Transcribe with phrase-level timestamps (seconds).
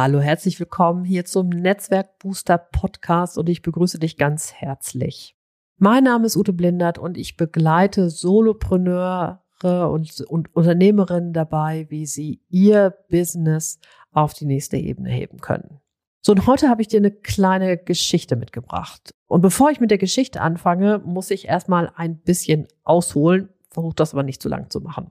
[0.00, 5.36] Hallo, herzlich willkommen hier zum Netzwerk Booster Podcast und ich begrüße dich ganz herzlich.
[5.76, 12.40] Mein Name ist Ute Blindert und ich begleite Solopreneure und, und Unternehmerinnen dabei, wie sie
[12.48, 13.80] ihr Business
[14.12, 15.80] auf die nächste Ebene heben können.
[16.20, 19.10] So, und heute habe ich dir eine kleine Geschichte mitgebracht.
[19.26, 24.14] Und bevor ich mit der Geschichte anfange, muss ich erstmal ein bisschen ausholen, versuche das
[24.14, 25.10] aber nicht zu lang zu machen.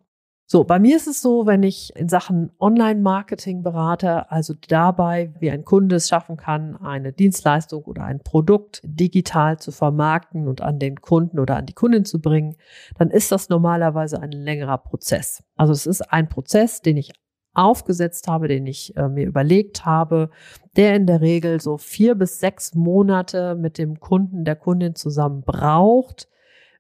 [0.50, 5.52] So, bei mir ist es so, wenn ich in Sachen Online-Marketing berate, also dabei, wie
[5.52, 10.80] ein Kunde es schaffen kann, eine Dienstleistung oder ein Produkt digital zu vermarkten und an
[10.80, 12.56] den Kunden oder an die Kundin zu bringen,
[12.98, 15.44] dann ist das normalerweise ein längerer Prozess.
[15.58, 17.12] Also es ist ein Prozess, den ich
[17.54, 20.30] aufgesetzt habe, den ich äh, mir überlegt habe,
[20.78, 25.42] der in der Regel so vier bis sechs Monate mit dem Kunden, der Kundin zusammen
[25.42, 26.30] braucht,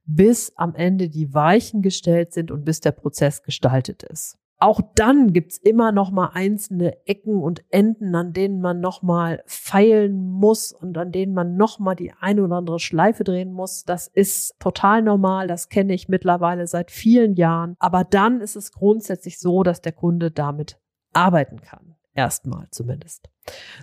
[0.07, 4.37] bis am Ende die Weichen gestellt sind und bis der Prozess gestaltet ist.
[4.59, 9.43] Auch dann gibt's immer noch mal einzelne Ecken und Enden, an denen man noch mal
[9.45, 13.83] feilen muss und an denen man noch mal die eine oder andere Schleife drehen muss.
[13.83, 17.75] Das ist total normal, das kenne ich mittlerweile seit vielen Jahren.
[17.77, 20.79] Aber dann ist es grundsätzlich so, dass der Kunde damit
[21.13, 21.96] arbeiten kann.
[22.17, 23.29] Erstmal zumindest.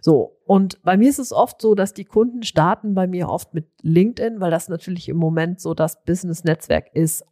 [0.02, 3.54] So, und bei mir ist es oft so, dass die Kunden starten bei mir oft
[3.54, 7.24] mit LinkedIn, weil das natürlich im Moment so das Business-Netzwerk ist,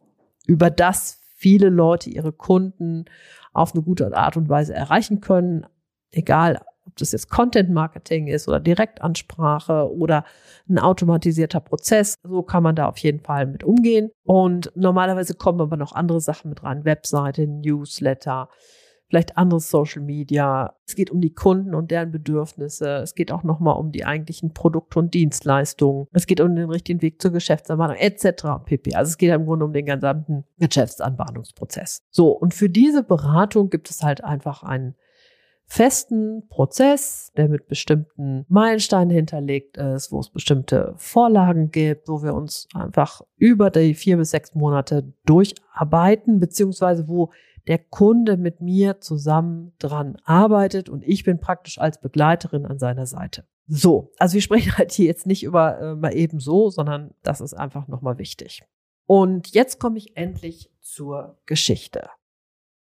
[0.47, 3.03] über das viele Leute ihre Kunden
[3.51, 5.65] auf eine gute Art und Weise erreichen können.
[6.11, 10.23] Egal, ob das jetzt Content Marketing ist oder Direktansprache oder
[10.69, 12.15] ein automatisierter Prozess.
[12.23, 14.09] So kann man da auf jeden Fall mit umgehen.
[14.23, 16.85] Und normalerweise kommen aber noch andere Sachen mit rein.
[16.85, 18.47] Webseite, Newsletter,
[19.13, 20.73] vielleicht anderes Social Media.
[20.87, 22.95] Es geht um die Kunden und deren Bedürfnisse.
[22.95, 26.07] Es geht auch nochmal um die eigentlichen Produkte und Dienstleistungen.
[26.13, 28.65] Es geht um den richtigen Weg zur Geschäftsanbahnung etc.
[28.65, 28.95] pp.
[28.95, 32.01] Also es geht im Grunde um den gesamten Geschäftsanbahnungsprozess.
[32.09, 34.95] So, und für diese Beratung gibt es halt einfach einen
[35.65, 42.33] festen Prozess, der mit bestimmten Meilensteinen hinterlegt ist, wo es bestimmte Vorlagen gibt, wo wir
[42.33, 47.31] uns einfach über die vier bis sechs Monate durcharbeiten, beziehungsweise wo
[47.67, 53.05] der Kunde mit mir zusammen dran arbeitet und ich bin praktisch als Begleiterin an seiner
[53.05, 53.45] Seite.
[53.67, 57.41] So, also wir sprechen halt hier jetzt nicht über äh, mal eben so, sondern das
[57.41, 58.63] ist einfach nochmal wichtig.
[59.05, 62.09] Und jetzt komme ich endlich zur Geschichte.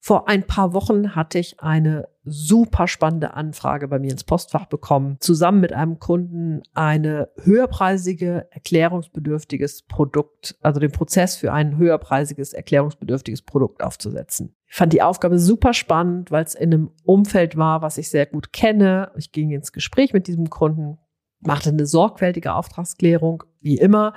[0.02, 5.18] Vor ein paar Wochen hatte ich eine super spannende Anfrage bei mir ins Postfach bekommen,
[5.20, 13.42] zusammen mit einem Kunden eine höherpreisige, erklärungsbedürftiges Produkt, also den Prozess für ein höherpreisiges, erklärungsbedürftiges
[13.42, 14.56] Produkt aufzusetzen.
[14.68, 18.26] Ich fand die Aufgabe super spannend, weil es in einem Umfeld war, was ich sehr
[18.26, 19.12] gut kenne.
[19.18, 20.98] Ich ging ins Gespräch mit diesem Kunden,
[21.42, 24.14] machte eine sorgfältige Auftragsklärung, wie immer,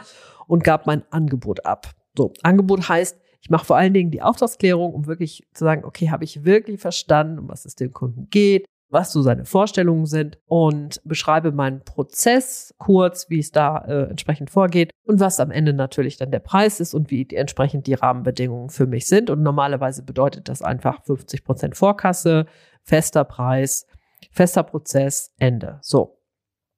[0.46, 1.90] und gab mein Angebot ab.
[2.16, 6.10] So, Angebot heißt, ich mache vor allen Dingen die Auftragsklärung, um wirklich zu sagen, okay,
[6.10, 10.38] habe ich wirklich verstanden, um was es dem Kunden geht, was so seine Vorstellungen sind
[10.46, 15.72] und beschreibe meinen Prozess kurz, wie es da äh, entsprechend vorgeht und was am Ende
[15.72, 19.28] natürlich dann der Preis ist und wie die, entsprechend die Rahmenbedingungen für mich sind.
[19.28, 22.46] Und normalerweise bedeutet das einfach 50 Prozent Vorkasse,
[22.84, 23.86] fester Preis,
[24.30, 25.78] fester Prozess, Ende.
[25.82, 26.18] So.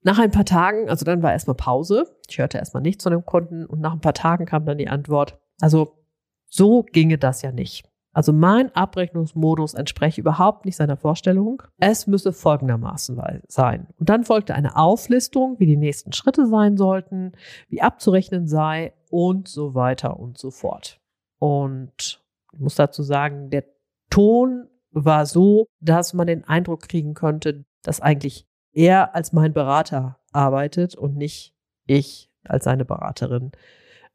[0.01, 2.15] Nach ein paar Tagen, also dann war erstmal Pause.
[2.27, 4.87] Ich hörte erstmal nichts von dem Kunden und nach ein paar Tagen kam dann die
[4.87, 6.04] Antwort, also
[6.47, 7.89] so ginge das ja nicht.
[8.15, 11.61] Also mein Abrechnungsmodus entspreche überhaupt nicht seiner Vorstellung.
[11.79, 13.87] Es müsse folgendermaßen sein.
[13.99, 17.33] Und dann folgte eine Auflistung, wie die nächsten Schritte sein sollten,
[17.67, 21.01] wie abzurechnen sei und so weiter und so fort.
[21.39, 23.65] Und ich muss dazu sagen, der
[24.09, 30.19] Ton war so, dass man den Eindruck kriegen könnte, dass eigentlich er als mein Berater
[30.31, 31.53] arbeitet und nicht
[31.85, 33.51] ich als seine Beraterin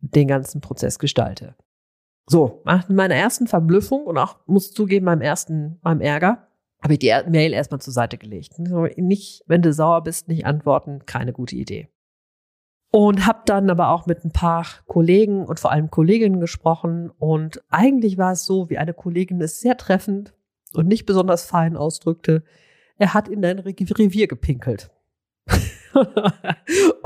[0.00, 1.54] den ganzen Prozess gestalte.
[2.30, 6.46] So, nach meiner ersten Verblüffung und auch, muss zugeben, meinem ersten, meinem Ärger,
[6.80, 8.56] habe ich die Mail erstmal zur Seite gelegt.
[8.60, 11.88] Nicht, wenn du sauer bist, nicht antworten, keine gute Idee.
[12.92, 17.10] Und habe dann aber auch mit ein paar Kollegen und vor allem Kolleginnen gesprochen.
[17.18, 20.32] Und eigentlich war es so, wie eine Kollegin es sehr treffend
[20.72, 22.44] und nicht besonders fein ausdrückte,
[22.96, 24.92] er hat in dein Revier gepinkelt.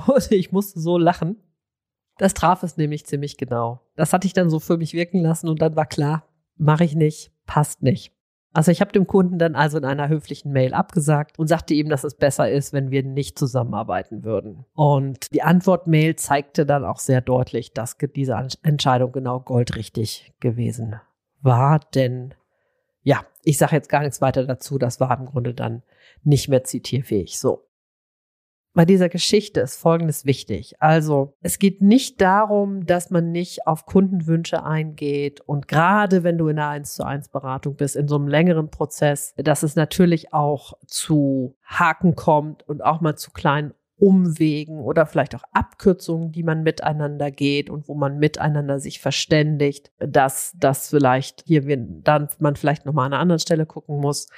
[0.06, 1.36] und ich musste so lachen.
[2.18, 3.80] Das traf es nämlich ziemlich genau.
[3.96, 6.24] Das hatte ich dann so für mich wirken lassen und dann war klar,
[6.56, 8.12] mache ich nicht, passt nicht.
[8.54, 11.88] Also ich habe dem Kunden dann also in einer höflichen Mail abgesagt und sagte ihm,
[11.88, 14.64] dass es besser ist, wenn wir nicht zusammenarbeiten würden.
[14.74, 21.00] Und die Antwortmail zeigte dann auch sehr deutlich, dass diese Entscheidung genau goldrichtig gewesen
[21.42, 21.80] war.
[21.96, 22.34] Denn
[23.02, 24.78] ja, ich sage jetzt gar nichts weiter dazu.
[24.78, 25.82] Das war im Grunde dann
[26.22, 27.40] nicht mehr zitierfähig.
[27.40, 27.66] So
[28.74, 30.74] bei dieser Geschichte ist Folgendes wichtig.
[30.80, 36.48] Also es geht nicht darum, dass man nicht auf Kundenwünsche eingeht und gerade wenn du
[36.48, 40.34] in einer 1 zu 1 Beratung bist, in so einem längeren Prozess, dass es natürlich
[40.34, 46.42] auch zu Haken kommt und auch mal zu kleinen Umwegen oder vielleicht auch Abkürzungen, die
[46.42, 51.62] man miteinander geht und wo man miteinander sich verständigt, dass das vielleicht hier
[52.02, 54.28] dann man vielleicht noch mal an einer anderen Stelle gucken muss.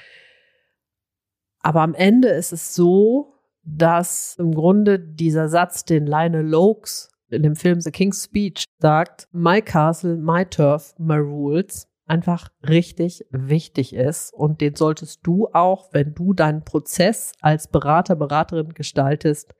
[1.59, 3.36] Aber am Ende ist es so,
[3.67, 9.27] dass im Grunde dieser Satz, den Lionel Lokes in dem Film The King's Speech sagt,
[9.33, 14.33] My Castle, My Turf, My Rules, einfach richtig wichtig ist.
[14.33, 19.53] Und den solltest du auch, wenn du deinen Prozess als Berater, Beraterin gestaltest,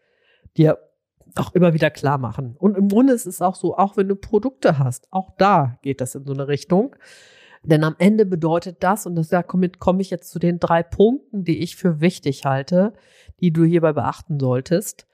[0.55, 0.77] dir
[1.35, 2.55] auch immer wieder klar machen.
[2.57, 5.99] Und im Grunde ist es auch so, auch wenn du Produkte hast, auch da geht
[5.99, 6.95] das in so eine Richtung.
[7.67, 11.43] Denn am Ende bedeutet das, und das, damit komme ich jetzt zu den drei Punkten,
[11.43, 12.93] die ich für wichtig halte,
[13.41, 15.05] die du hierbei beachten solltest.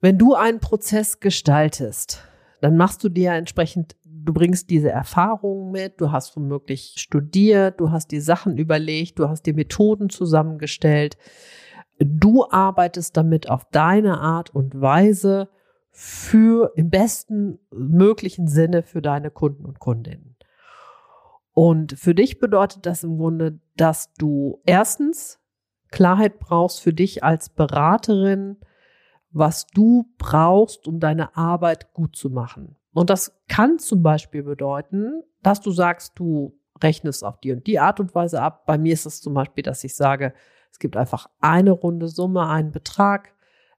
[0.00, 2.22] Wenn du einen Prozess gestaltest,
[2.60, 7.90] dann machst du dir entsprechend, du bringst diese Erfahrungen mit, du hast womöglich studiert, du
[7.90, 11.16] hast die Sachen überlegt, du hast die Methoden zusammengestellt.
[11.98, 15.48] Du arbeitest damit auf deine Art und Weise
[15.90, 20.33] für im besten möglichen Sinne für deine Kunden und Kundinnen.
[21.54, 25.40] Und für dich bedeutet das im Grunde, dass du erstens
[25.90, 28.58] Klarheit brauchst für dich als Beraterin,
[29.30, 32.76] was du brauchst, um deine Arbeit gut zu machen.
[32.92, 37.78] Und das kann zum Beispiel bedeuten, dass du sagst, du rechnest auf die und die
[37.78, 38.66] Art und Weise ab.
[38.66, 40.34] Bei mir ist es zum Beispiel, dass ich sage,
[40.72, 43.32] es gibt einfach eine runde Summe, einen Betrag.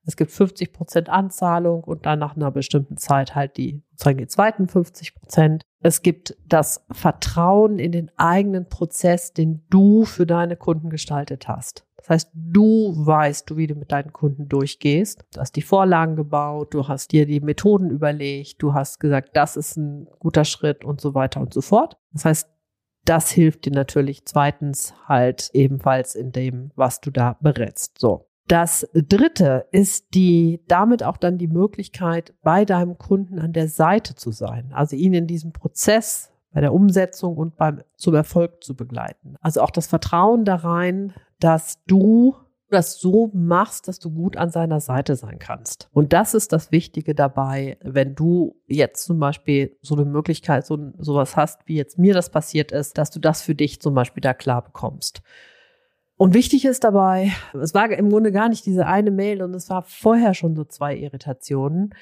[0.04, 4.26] Es gibt 50 Prozent Anzahlung und dann nach einer bestimmten Zeit halt die, sozusagen die
[4.26, 5.62] zweiten 50 Prozent.
[5.80, 11.86] Es gibt das Vertrauen in den eigenen Prozess, den du für deine Kunden gestaltet hast.
[11.96, 15.24] Das heißt, du weißt, wie du mit deinen Kunden durchgehst.
[15.32, 19.56] Du hast die Vorlagen gebaut, du hast dir die Methoden überlegt, du hast gesagt, das
[19.56, 21.96] ist ein guter Schritt und so weiter und so fort.
[22.12, 22.48] Das heißt,
[23.04, 27.98] das hilft dir natürlich zweitens halt ebenfalls in dem, was du da berätst.
[27.98, 28.28] So.
[28.48, 34.14] Das dritte ist die, damit auch dann die Möglichkeit, bei deinem Kunden an der Seite
[34.14, 38.74] zu sein, also ihn in diesem Prozess bei der Umsetzung und beim, zum Erfolg zu
[38.74, 39.36] begleiten.
[39.42, 42.34] Also auch das Vertrauen da rein, dass du
[42.70, 45.88] das so machst, dass du gut an seiner Seite sein kannst.
[45.92, 50.92] Und das ist das Wichtige dabei, wenn du jetzt zum Beispiel so eine Möglichkeit, so
[50.98, 54.20] sowas hast, wie jetzt mir das passiert ist, dass du das für dich zum Beispiel
[54.20, 55.22] da klar bekommst.
[56.16, 59.68] Und wichtig ist dabei, es war im Grunde gar nicht diese eine Mail und es
[59.68, 61.94] war vorher schon so zwei Irritationen.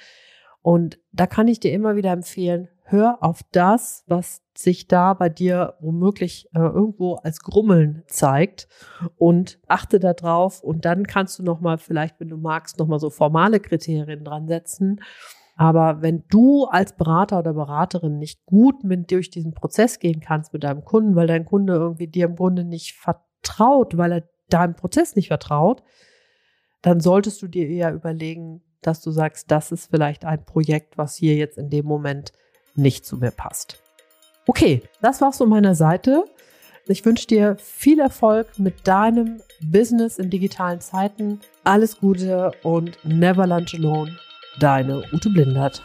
[0.62, 5.28] Und da kann ich dir immer wieder empfehlen, hör auf das, was sich da bei
[5.28, 8.68] dir womöglich äh, irgendwo als Grummeln zeigt
[9.16, 13.00] und achte darauf und dann kannst du noch mal vielleicht, wenn du magst, noch mal
[13.00, 15.00] so formale Kriterien dran setzen.
[15.56, 20.52] Aber wenn du als Berater oder Beraterin nicht gut mit durch diesen Prozess gehen kannst
[20.52, 23.24] mit deinem Kunden, weil dein Kunde irgendwie dir im Grunde nicht vertraut,
[23.96, 25.82] weil er deinem Prozess nicht vertraut,
[26.82, 31.16] dann solltest du dir eher überlegen, dass du sagst, das ist vielleicht ein Projekt, was
[31.16, 32.32] hier jetzt in dem Moment
[32.74, 33.82] nicht zu mir passt.
[34.46, 36.24] Okay, das war's von meiner Seite.
[36.86, 41.40] Ich wünsche dir viel Erfolg mit deinem Business in digitalen Zeiten.
[41.64, 44.18] Alles Gute und never lunch alone.
[44.60, 45.82] Deine Ute Blindert.